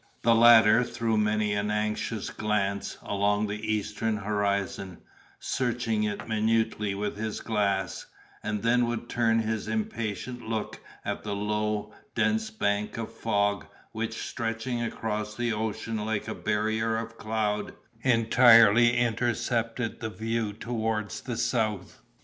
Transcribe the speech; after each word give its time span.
The 0.23 0.33
latter 0.33 0.83
threw 0.83 1.15
many 1.15 1.53
an 1.53 1.69
anxious 1.69 2.31
glance 2.31 2.97
along 3.03 3.45
the 3.45 3.71
eastern 3.71 4.17
horizon, 4.17 4.97
searching 5.39 6.01
it 6.05 6.27
minutely 6.27 6.95
with 6.95 7.17
his 7.17 7.39
glass, 7.39 8.07
and 8.41 8.63
then 8.63 8.87
would 8.87 9.07
turn 9.09 9.41
his 9.41 9.67
impatient 9.67 10.41
looks 10.49 10.79
at 11.05 11.21
the 11.21 11.35
low, 11.35 11.93
dense 12.15 12.49
bank 12.49 12.97
of 12.97 13.13
fog, 13.13 13.67
which 13.91 14.27
stretching 14.27 14.81
across 14.81 15.35
the 15.35 15.53
ocean 15.53 16.03
like 16.03 16.27
a 16.27 16.33
barrier 16.33 16.97
of 16.97 17.15
cloud, 17.19 17.75
entirely 18.01 18.97
intercepted 18.97 19.99
the 19.99 20.09
view 20.09 20.51
towards 20.51 21.21
the 21.21 21.37
south. 21.37 22.01